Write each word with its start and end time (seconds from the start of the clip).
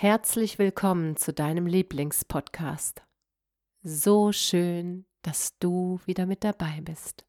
Herzlich 0.00 0.60
willkommen 0.60 1.16
zu 1.16 1.32
deinem 1.32 1.66
Lieblingspodcast. 1.66 3.02
So 3.82 4.30
schön, 4.30 5.06
dass 5.22 5.58
du 5.58 5.98
wieder 6.04 6.24
mit 6.24 6.44
dabei 6.44 6.80
bist. 6.82 7.26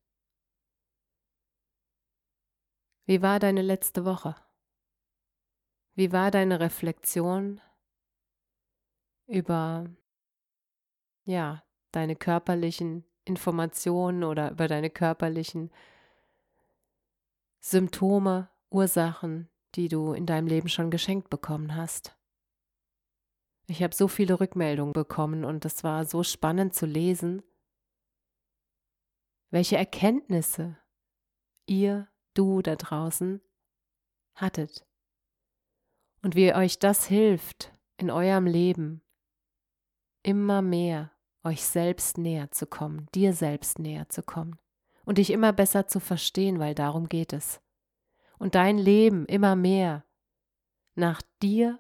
Wie 3.07 3.23
war 3.23 3.39
deine 3.39 3.63
letzte 3.63 4.05
Woche? 4.05 4.35
Wie 5.95 6.11
war 6.11 6.29
deine 6.29 6.59
Reflexion 6.59 7.59
über 9.25 9.89
ja, 11.23 11.63
deine 11.91 12.15
körperlichen 12.15 13.03
Informationen 13.25 14.23
oder 14.23 14.51
über 14.51 14.67
deine 14.67 14.91
körperlichen 14.91 15.71
Symptome, 17.61 18.51
Ursachen, 18.69 19.49
die 19.73 19.87
du 19.87 20.13
in 20.13 20.27
deinem 20.27 20.45
Leben 20.45 20.69
schon 20.69 20.91
geschenkt 20.91 21.31
bekommen 21.31 21.75
hast? 21.75 22.15
Ich 23.69 23.83
habe 23.83 23.93
so 23.93 24.07
viele 24.07 24.39
Rückmeldungen 24.39 24.93
bekommen 24.93 25.45
und 25.45 25.63
es 25.63 25.83
war 25.83 26.05
so 26.05 26.23
spannend 26.23 26.73
zu 26.73 26.87
lesen, 26.87 27.43
welche 29.51 29.77
Erkenntnisse 29.77 30.77
ihr, 31.67 32.07
du 32.33 32.61
da 32.61 32.75
draußen 32.75 33.41
hattet 34.33 34.87
und 36.21 36.35
wie 36.35 36.53
euch 36.53 36.79
das 36.79 37.05
hilft, 37.05 37.73
in 37.97 38.09
eurem 38.09 38.45
Leben 38.45 39.01
immer 40.23 40.61
mehr 40.61 41.11
euch 41.43 41.63
selbst 41.63 42.17
näher 42.17 42.49
zu 42.51 42.65
kommen, 42.65 43.07
dir 43.13 43.33
selbst 43.33 43.77
näher 43.77 44.09
zu 44.09 44.23
kommen 44.23 44.57
und 45.05 45.17
dich 45.17 45.31
immer 45.31 45.53
besser 45.53 45.87
zu 45.87 45.99
verstehen, 45.99 46.59
weil 46.59 46.75
darum 46.75 47.07
geht 47.07 47.33
es. 47.33 47.61
Und 48.37 48.55
dein 48.55 48.77
Leben 48.77 49.25
immer 49.25 49.55
mehr 49.55 50.05
nach 50.95 51.21
dir 51.41 51.79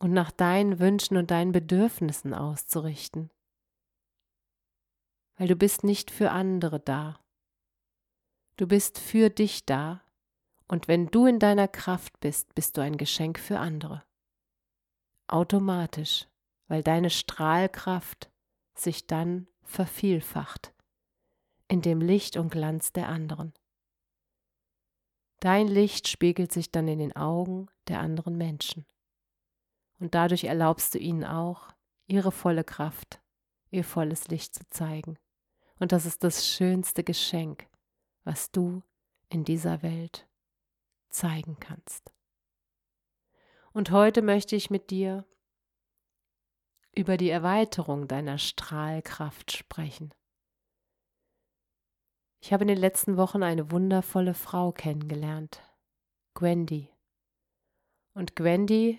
und 0.00 0.12
nach 0.12 0.30
deinen 0.30 0.80
Wünschen 0.80 1.16
und 1.16 1.30
deinen 1.30 1.52
Bedürfnissen 1.52 2.34
auszurichten. 2.34 3.30
Weil 5.36 5.46
du 5.46 5.56
bist 5.56 5.84
nicht 5.84 6.10
für 6.10 6.30
andere 6.30 6.80
da. 6.80 7.20
Du 8.56 8.66
bist 8.66 8.98
für 8.98 9.30
dich 9.30 9.64
da 9.66 10.02
und 10.66 10.88
wenn 10.88 11.06
du 11.06 11.26
in 11.26 11.38
deiner 11.38 11.68
Kraft 11.68 12.18
bist, 12.20 12.54
bist 12.54 12.76
du 12.76 12.80
ein 12.80 12.96
Geschenk 12.96 13.38
für 13.38 13.58
andere. 13.58 14.02
Automatisch, 15.28 16.26
weil 16.66 16.82
deine 16.82 17.10
Strahlkraft 17.10 18.30
sich 18.74 19.06
dann 19.06 19.46
vervielfacht 19.62 20.72
in 21.68 21.82
dem 21.82 22.00
Licht 22.00 22.36
und 22.36 22.50
Glanz 22.50 22.92
der 22.92 23.08
anderen. 23.08 23.52
Dein 25.40 25.68
Licht 25.68 26.08
spiegelt 26.08 26.52
sich 26.52 26.72
dann 26.72 26.88
in 26.88 26.98
den 26.98 27.14
Augen 27.14 27.68
der 27.86 28.00
anderen 28.00 28.36
Menschen 28.36 28.86
und 30.00 30.14
dadurch 30.14 30.44
erlaubst 30.44 30.94
du 30.94 30.98
ihnen 30.98 31.24
auch, 31.24 31.68
ihre 32.06 32.32
volle 32.32 32.64
Kraft, 32.64 33.20
ihr 33.70 33.84
volles 33.84 34.28
Licht 34.28 34.54
zu 34.54 34.68
zeigen. 34.70 35.16
Und 35.78 35.92
das 35.92 36.06
ist 36.06 36.24
das 36.24 36.48
schönste 36.48 37.04
Geschenk, 37.04 37.68
was 38.24 38.50
du 38.50 38.82
in 39.28 39.44
dieser 39.44 39.82
Welt 39.82 40.26
zeigen 41.10 41.58
kannst. 41.60 42.12
Und 43.72 43.90
heute 43.92 44.22
möchte 44.22 44.56
ich 44.56 44.70
mit 44.70 44.90
dir 44.90 45.24
über 46.92 47.16
die 47.16 47.30
Erweiterung 47.30 48.08
deiner 48.08 48.38
Strahlkraft 48.38 49.52
sprechen. 49.52 50.12
Ich 52.40 52.52
habe 52.52 52.64
in 52.64 52.68
den 52.68 52.78
letzten 52.78 53.16
Wochen 53.16 53.42
eine 53.42 53.70
wundervolle 53.70 54.34
Frau 54.34 54.72
kennengelernt, 54.72 55.62
Gwendy. 56.34 56.90
Und 58.14 58.34
Gwendy 58.34 58.98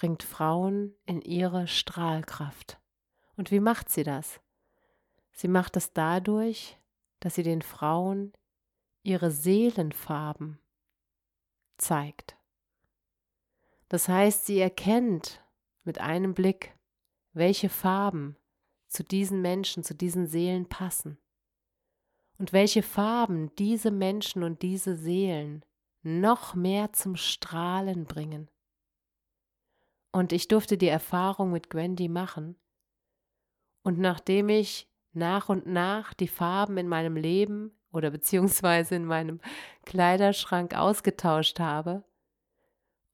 bringt 0.00 0.22
Frauen 0.22 0.94
in 1.04 1.20
ihre 1.20 1.66
Strahlkraft. 1.66 2.80
Und 3.36 3.50
wie 3.50 3.60
macht 3.60 3.90
sie 3.90 4.02
das? 4.02 4.40
Sie 5.30 5.46
macht 5.46 5.76
es 5.76 5.92
dadurch, 5.92 6.78
dass 7.20 7.34
sie 7.34 7.42
den 7.42 7.60
Frauen 7.60 8.32
ihre 9.02 9.30
Seelenfarben 9.30 10.58
zeigt. 11.76 12.38
Das 13.90 14.08
heißt, 14.08 14.46
sie 14.46 14.58
erkennt 14.58 15.44
mit 15.84 16.00
einem 16.00 16.32
Blick, 16.32 16.74
welche 17.34 17.68
Farben 17.68 18.38
zu 18.88 19.04
diesen 19.04 19.42
Menschen, 19.42 19.84
zu 19.84 19.94
diesen 19.94 20.26
Seelen 20.26 20.66
passen 20.66 21.18
und 22.38 22.54
welche 22.54 22.82
Farben 22.82 23.54
diese 23.56 23.90
Menschen 23.90 24.44
und 24.44 24.62
diese 24.62 24.96
Seelen 24.96 25.62
noch 26.02 26.54
mehr 26.54 26.94
zum 26.94 27.16
Strahlen 27.16 28.06
bringen. 28.06 28.48
Und 30.12 30.32
ich 30.32 30.48
durfte 30.48 30.76
die 30.76 30.88
Erfahrung 30.88 31.52
mit 31.52 31.70
Gwendy 31.70 32.08
machen. 32.08 32.56
Und 33.82 33.98
nachdem 33.98 34.48
ich 34.48 34.88
nach 35.12 35.48
und 35.48 35.66
nach 35.66 36.14
die 36.14 36.28
Farben 36.28 36.76
in 36.78 36.88
meinem 36.88 37.16
Leben 37.16 37.72
oder 37.92 38.10
beziehungsweise 38.10 38.94
in 38.94 39.04
meinem 39.04 39.40
Kleiderschrank 39.84 40.76
ausgetauscht 40.76 41.60
habe 41.60 42.04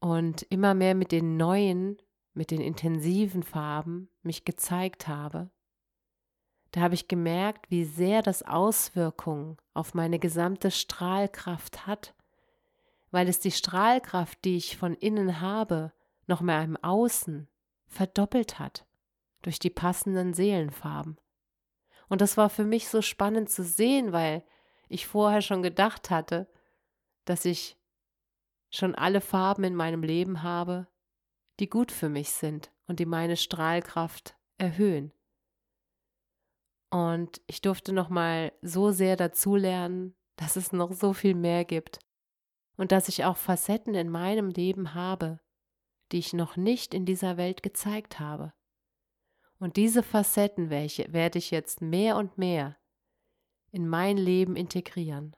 und 0.01 0.43
immer 0.51 0.75
mehr 0.75 0.95
mit 0.95 1.13
den 1.13 1.37
neuen, 1.37 2.01
mit 2.35 2.51
den 2.51 2.61
intensiven 2.61 3.43
Farben 3.43 4.09
mich 4.23 4.45
gezeigt 4.45 5.09
habe, 5.09 5.51
da 6.73 6.83
habe 6.83 6.95
ich 6.95 7.09
gemerkt, 7.09 7.71
wie 7.71 7.85
sehr 7.85 8.21
das 8.21 8.43
Auswirkungen 8.43 9.57
auf 9.73 9.95
meine 9.95 10.19
gesamte 10.19 10.71
Strahlkraft 10.71 11.87
hat, 11.87 12.15
weil 13.11 13.29
es 13.29 13.41
die 13.41 13.51
Strahlkraft, 13.51 14.45
die 14.45 14.59
ich 14.59 14.77
von 14.77 14.93
innen 14.93 15.41
habe, 15.41 15.93
noch 16.27 16.41
mehr 16.41 16.63
im 16.63 16.77
Außen 16.77 17.49
verdoppelt 17.87 18.59
hat 18.59 18.87
durch 19.43 19.59
die 19.59 19.71
passenden 19.71 20.35
Seelenfarben. 20.35 21.19
Und 22.09 22.21
das 22.21 22.37
war 22.37 22.51
für 22.51 22.65
mich 22.65 22.89
so 22.89 23.03
spannend 23.03 23.51
zu 23.51 23.65
sehen, 23.65 24.13
weil 24.13 24.45
ich 24.89 25.07
vorher 25.07 25.43
schon 25.43 25.63
gedacht 25.63 26.11
hatte, 26.11 26.49
dass 27.25 27.45
ich 27.45 27.77
schon 28.71 28.95
alle 28.95 29.21
Farben 29.21 29.65
in 29.65 29.75
meinem 29.75 30.03
Leben 30.03 30.43
habe, 30.43 30.87
die 31.59 31.69
gut 31.69 31.91
für 31.91 32.09
mich 32.09 32.31
sind 32.31 32.71
und 32.87 33.01
die 33.01 33.07
meine 33.07 33.37
Strahlkraft 33.37 34.37
erhöhen. 34.59 35.13
Und 36.91 37.41
ich 37.47 37.61
durfte 37.63 37.93
noch 37.93 38.09
mal 38.09 38.53
so 38.63 38.91
sehr 38.91 39.17
dazulernen, 39.17 40.15
dass 40.37 40.57
es 40.57 40.73
noch 40.73 40.93
so 40.93 41.13
viel 41.13 41.35
mehr 41.35 41.65
gibt 41.65 41.99
und 42.77 42.93
dass 42.93 43.09
ich 43.09 43.25
auch 43.25 43.37
Facetten 43.37 43.95
in 43.95 44.09
meinem 44.09 44.51
Leben 44.51 44.95
habe, 44.95 45.41
die 46.13 46.19
ich 46.19 46.33
noch 46.33 46.57
nicht 46.57 46.95
in 46.95 47.05
dieser 47.05 47.37
Welt 47.37 47.63
gezeigt 47.63 48.21
habe. 48.21 48.53
Und 49.59 49.77
diese 49.77 50.03
Facetten 50.03 50.71
welche, 50.71 51.13
werde 51.13 51.39
ich 51.39 51.51
jetzt 51.51 51.81
mehr 51.81 52.17
und 52.17 52.39
mehr 52.39 52.77
in 53.71 53.89
mein 53.89 54.17
Leben 54.17 54.57
integrieren. 54.57 55.35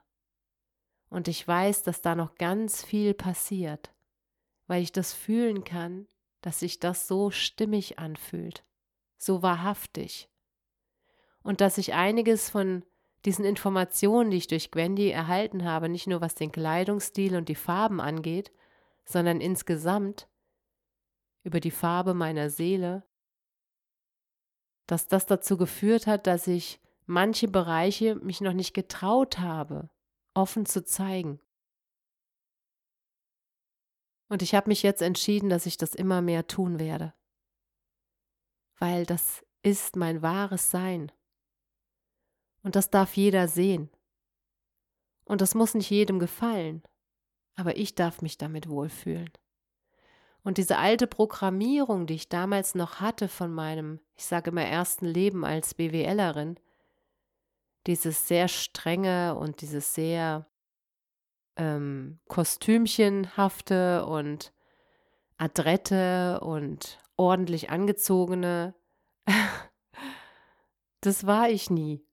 Und 1.09 1.27
ich 1.27 1.47
weiß, 1.47 1.83
dass 1.83 2.01
da 2.01 2.15
noch 2.15 2.35
ganz 2.35 2.83
viel 2.83 3.13
passiert, 3.13 3.93
weil 4.67 4.83
ich 4.83 4.91
das 4.91 5.13
fühlen 5.13 5.63
kann, 5.63 6.07
dass 6.41 6.59
sich 6.59 6.79
das 6.79 7.07
so 7.07 7.31
stimmig 7.31 7.99
anfühlt, 7.99 8.63
so 9.17 9.41
wahrhaftig. 9.41 10.29
Und 11.41 11.61
dass 11.61 11.77
ich 11.77 11.93
einiges 11.93 12.49
von 12.49 12.85
diesen 13.25 13.43
Informationen, 13.43 14.31
die 14.31 14.37
ich 14.37 14.47
durch 14.47 14.71
Gwendy 14.71 15.09
erhalten 15.09 15.65
habe, 15.65 15.89
nicht 15.89 16.07
nur 16.07 16.21
was 16.21 16.35
den 16.35 16.51
Kleidungsstil 16.51 17.35
und 17.35 17.49
die 17.49 17.55
Farben 17.55 17.99
angeht, 17.99 18.51
sondern 19.03 19.41
insgesamt 19.41 20.28
über 21.43 21.59
die 21.59 21.71
Farbe 21.71 22.13
meiner 22.13 22.49
Seele, 22.49 23.03
dass 24.87 25.07
das 25.07 25.25
dazu 25.25 25.57
geführt 25.57 26.07
hat, 26.07 26.27
dass 26.27 26.47
ich 26.47 26.81
manche 27.05 27.47
Bereiche 27.47 28.15
mich 28.15 28.41
noch 28.41 28.53
nicht 28.53 28.73
getraut 28.73 29.39
habe, 29.39 29.89
offen 30.33 30.65
zu 30.65 30.83
zeigen. 30.83 31.39
Und 34.27 34.41
ich 34.41 34.53
habe 34.55 34.69
mich 34.69 34.83
jetzt 34.83 35.01
entschieden, 35.01 35.49
dass 35.49 35.65
ich 35.65 35.77
das 35.77 35.95
immer 35.95 36.21
mehr 36.21 36.47
tun 36.47 36.79
werde. 36.79 37.13
weil 38.79 39.05
das 39.05 39.45
ist 39.61 39.95
mein 39.97 40.21
wahres 40.21 40.71
Sein. 40.71 41.11
Und 42.63 42.75
das 42.75 42.89
darf 42.89 43.17
jeder 43.17 43.47
sehen. 43.47 43.89
Und 45.25 45.41
das 45.41 45.53
muss 45.53 45.73
nicht 45.73 45.89
jedem 45.89 46.19
gefallen, 46.19 46.81
aber 47.55 47.77
ich 47.77 47.93
darf 47.95 48.21
mich 48.21 48.37
damit 48.37 48.69
wohlfühlen. 48.69 49.31
Und 50.43 50.57
diese 50.57 50.77
alte 50.77 51.07
Programmierung, 51.07 52.07
die 52.07 52.15
ich 52.15 52.29
damals 52.29 52.75
noch 52.75 53.01
hatte 53.01 53.27
von 53.27 53.53
meinem, 53.53 53.99
ich 54.15 54.25
sage 54.25 54.51
immer, 54.51 54.63
ersten 54.63 55.05
Leben 55.05 55.43
als 55.43 55.73
BWLerin, 55.73 56.59
dieses 57.87 58.27
sehr 58.27 58.47
strenge 58.47 59.35
und 59.35 59.61
dieses 59.61 59.93
sehr 59.93 60.47
ähm, 61.57 62.19
kostümchenhafte 62.27 64.05
und 64.05 64.53
adrette 65.37 66.39
und 66.41 66.99
ordentlich 67.17 67.69
angezogene, 67.69 68.75
das 71.01 71.25
war 71.25 71.49
ich 71.49 71.69
nie. 71.69 72.05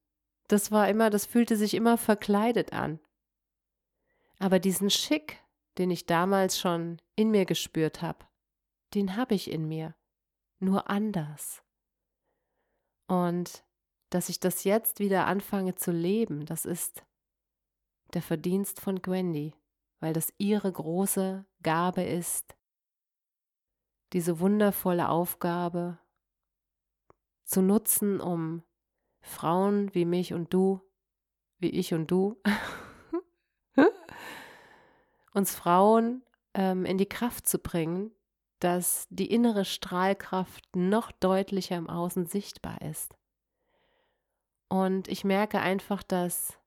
Das 0.48 0.70
war 0.70 0.88
immer, 0.88 1.10
das 1.10 1.26
fühlte 1.26 1.56
sich 1.56 1.74
immer 1.74 1.98
verkleidet 1.98 2.72
an. 2.72 3.00
Aber 4.38 4.58
diesen 4.58 4.90
Schick, 4.90 5.42
den 5.78 5.90
ich 5.90 6.06
damals 6.06 6.58
schon 6.58 7.00
in 7.14 7.30
mir 7.30 7.44
gespürt 7.44 8.02
habe, 8.02 8.26
den 8.94 9.16
habe 9.16 9.34
ich 9.34 9.50
in 9.50 9.68
mir, 9.68 9.94
nur 10.58 10.88
anders. 10.88 11.62
Und 13.06 13.64
dass 14.10 14.28
ich 14.28 14.40
das 14.40 14.64
jetzt 14.64 15.00
wieder 15.00 15.26
anfange 15.26 15.74
zu 15.74 15.90
leben, 15.90 16.46
das 16.46 16.64
ist 16.64 17.04
der 18.14 18.22
Verdienst 18.22 18.80
von 18.80 19.02
Gwendy, 19.02 19.54
weil 20.00 20.12
das 20.12 20.32
ihre 20.38 20.70
große 20.70 21.44
Gabe 21.62 22.02
ist, 22.04 22.56
diese 24.12 24.40
wundervolle 24.40 25.08
Aufgabe 25.08 25.98
zu 27.44 27.62
nutzen, 27.62 28.20
um 28.20 28.62
Frauen 29.20 29.94
wie 29.94 30.04
mich 30.04 30.32
und 30.32 30.54
du, 30.54 30.80
wie 31.58 31.70
ich 31.70 31.92
und 31.94 32.10
du, 32.10 32.40
uns 35.36 35.54
Frauen 35.54 36.22
ähm, 36.54 36.86
in 36.86 36.96
die 36.96 37.08
Kraft 37.08 37.46
zu 37.46 37.58
bringen, 37.58 38.10
dass 38.58 39.06
die 39.10 39.30
innere 39.30 39.66
Strahlkraft 39.66 40.74
noch 40.74 41.12
deutlicher 41.12 41.76
im 41.76 41.90
Außen 41.90 42.24
sichtbar 42.26 42.80
ist. 42.80 43.14
Und 44.68 45.08
ich 45.08 45.24
merke 45.24 45.60
einfach, 45.60 46.02
dass 46.02 46.58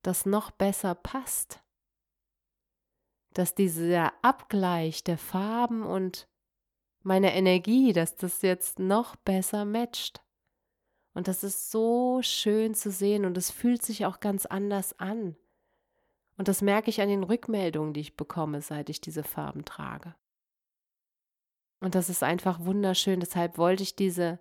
das 0.00 0.24
noch 0.24 0.50
besser 0.50 0.94
passt, 0.94 1.62
dass 3.34 3.54
dieser 3.54 4.12
Abgleich 4.24 5.04
der 5.04 5.18
Farben 5.18 5.82
und 5.82 6.28
meiner 7.02 7.32
Energie, 7.34 7.92
dass 7.92 8.16
das 8.16 8.40
jetzt 8.40 8.78
noch 8.78 9.16
besser 9.16 9.64
matcht. 9.66 10.24
Und 11.14 11.28
das 11.28 11.44
ist 11.44 11.70
so 11.70 12.20
schön 12.22 12.74
zu 12.74 12.90
sehen 12.90 13.26
und 13.26 13.36
es 13.36 13.50
fühlt 13.50 13.82
sich 13.82 14.06
auch 14.06 14.20
ganz 14.20 14.46
anders 14.46 14.98
an. 14.98 15.36
Und 16.36 16.48
das 16.48 16.62
merke 16.62 16.90
ich 16.90 17.00
an 17.00 17.08
den 17.08 17.22
Rückmeldungen, 17.22 17.92
die 17.92 18.00
ich 18.00 18.16
bekomme, 18.16 18.62
seit 18.62 18.88
ich 18.88 19.00
diese 19.00 19.22
Farben 19.22 19.64
trage. 19.64 20.14
Und 21.80 21.94
das 21.94 22.08
ist 22.08 22.22
einfach 22.22 22.64
wunderschön. 22.64 23.20
Deshalb 23.20 23.58
wollte 23.58 23.82
ich 23.82 23.96
diese 23.96 24.38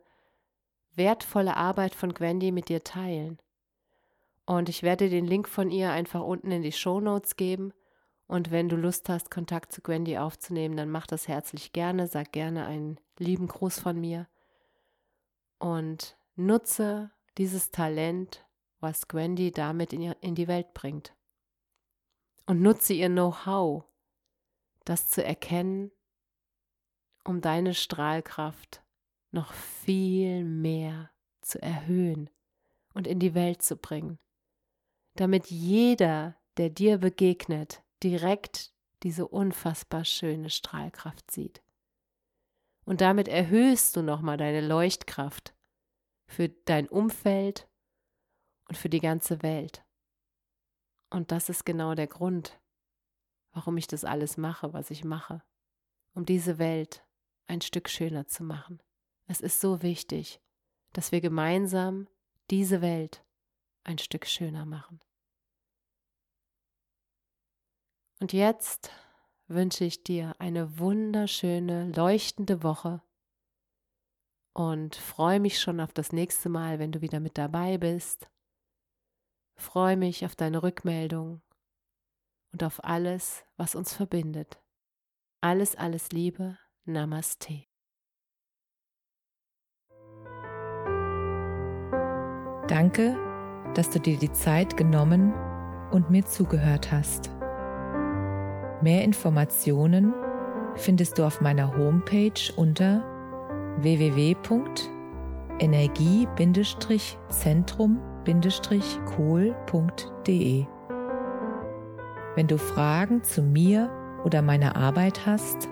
wertvolle 0.96 1.58
Arbeit 1.58 1.96
von 1.96 2.14
Gwendy 2.14 2.52
mit 2.52 2.70
dir 2.70 2.84
teilen. 2.84 3.40
Und 4.46 4.70
ich 4.70 4.84
werde 4.84 5.10
den 5.10 5.26
Link 5.26 5.48
von 5.48 5.72
ihr 5.72 5.92
einfach 5.92 6.22
unten 6.22 6.52
in 6.52 6.62
die 6.62 6.72
Show 6.72 7.00
Notes 7.00 7.36
geben. 7.36 7.74
Und 8.28 8.52
wenn 8.52 8.70
du 8.70 8.76
Lust 8.76 9.10
hast, 9.10 9.32
Kontakt 9.32 9.72
zu 9.72 9.82
Gwendy 9.82 10.18
aufzunehmen, 10.18 10.78
dann 10.78 10.90
mach 10.90 11.08
das 11.08 11.28
herzlich 11.28 11.74
gerne. 11.74 12.08
Sag 12.08 12.32
gerne 12.32 12.66
einen 12.66 13.00
lieben 13.18 13.48
Gruß 13.48 13.80
von 13.80 14.00
mir. 14.00 14.28
Und 15.60 16.18
nutze 16.36 17.12
dieses 17.38 17.72
Talent, 17.72 18.46
was 18.80 19.08
Gwendy 19.08 19.52
damit 19.52 19.94
in, 19.94 20.36
die 20.36 20.48
Welt 20.48 20.74
bringt. 20.74 21.14
Und 22.52 22.62
nutze 22.62 22.92
ihr 22.92 23.08
Know-how, 23.08 23.86
das 24.84 25.10
zu 25.10 25.24
erkennen, 25.24 25.90
um 27.24 27.40
deine 27.40 27.74
Strahlkraft 27.74 28.84
noch 29.32 29.54
viel 29.54 30.44
mehr 30.44 31.12
zu 31.40 31.62
erhöhen 31.62 32.30
und 32.94 33.08
in 33.08 33.20
die 33.20 33.36
Welt 33.36 33.62
zu 33.62 33.78
bringen, 33.78 34.20
damit 35.16 35.48
jeder, 35.48 36.36
der 36.58 36.70
dir 36.70 36.98
begegnet, 36.98 37.84
direkt 38.04 38.74
diese 39.04 39.30
unfassbar 39.30 40.04
schöne 40.04 40.50
Strahlkraft 40.50 41.32
sieht. 41.32 41.62
Und 42.84 43.00
damit 43.00 43.30
erhöhst 43.30 43.96
du 43.96 44.02
nochmal 44.02 44.36
deine 44.36 44.60
Leuchtkraft 44.60 45.56
für 46.28 46.50
dein 46.50 46.90
Umfeld 46.90 47.70
und 48.68 48.78
für 48.78 48.90
die 48.90 49.00
ganze 49.00 49.42
Welt. 49.42 49.86
Und 51.12 51.32
das 51.32 51.50
ist 51.50 51.66
genau 51.66 51.94
der 51.94 52.08
Grund, 52.08 52.60
warum 53.52 53.78
ich 53.78 53.86
das 53.86 54.06
alles 54.06 54.38
mache, 54.38 54.74
was 54.74 54.90
ich 54.90 55.04
mache, 55.04 55.44
um 56.14 56.26
diese 56.26 56.58
Welt 56.58 57.06
ein 57.48 57.62
Stück 57.62 57.90
schöner 57.90 58.28
zu 58.28 58.44
machen. 58.44 58.82
Es 59.28 59.42
ist 59.42 59.60
so 59.62 59.82
wichtig, 59.82 60.42
dass 60.94 61.12
wir 61.12 61.22
gemeinsam 61.22 62.08
diese 62.50 62.82
Welt 62.82 63.24
ein 63.84 63.98
Stück 63.98 64.26
schöner 64.26 64.66
machen. 64.66 65.02
Und 68.20 68.34
jetzt 68.34 68.92
wünsche 69.48 69.84
ich 69.84 70.04
dir 70.04 70.36
eine 70.40 70.80
wunderschöne, 70.80 71.92
leuchtende 71.92 72.64
Woche 72.64 73.02
und 74.54 74.96
freue 74.96 75.40
mich 75.40 75.60
schon 75.60 75.82
auf 75.82 75.92
das 75.92 76.14
nächste 76.14 76.48
Mal, 76.48 76.80
wenn 76.80 76.92
du 76.92 77.02
wieder 77.02 77.20
mit 77.20 77.38
dabei 77.38 77.78
bist. 77.78 78.30
Freue 79.56 79.98
mich 79.98 80.26
auf 80.26 80.36
deine 80.36 80.64
Rückmeldung 80.64 81.42
und 82.52 82.64
auf 82.64 82.84
alles, 82.84 83.44
was 83.58 83.76
uns 83.76 83.94
verbindet. 83.94 84.62
Alles, 85.42 85.76
alles 85.76 86.12
Liebe. 86.12 86.58
Namaste. 86.86 87.64
Danke, 92.68 93.18
dass 93.76 93.90
du 93.90 94.00
dir 94.00 94.18
die 94.18 94.32
Zeit 94.32 94.78
genommen 94.78 95.34
und 95.92 96.10
mir 96.10 96.26
zugehört 96.26 96.92
hast. 96.92 97.30
Mehr 98.82 99.04
Informationen 99.04 100.14
findest 100.76 101.20
du 101.20 101.26
auf 101.26 101.42
meiner 101.42 101.78
Homepage 101.78 102.54
unter 102.56 103.04
www.energie-zentrum-kohl.de. 108.26 110.66
Wenn 112.36 112.48
du 112.48 112.58
Fragen 112.58 113.24
zu 113.24 113.42
mir 113.42 113.90
oder 114.24 114.42
meiner 114.42 114.76
Arbeit 114.76 115.26
hast, 115.26 115.70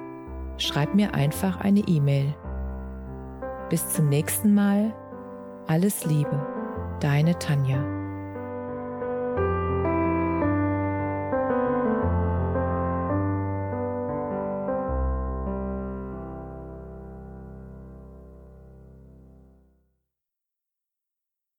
schreib 0.58 0.94
mir 0.94 1.14
einfach 1.14 1.62
eine 1.62 1.82
E-Mail. 1.82 2.36
Bis 3.70 3.94
zum 3.94 4.10
nächsten 4.10 4.54
Mal. 4.54 4.94
Alles 5.68 6.06
Liebe, 6.06 6.46
deine 7.00 7.38
Tanja. 7.38 7.99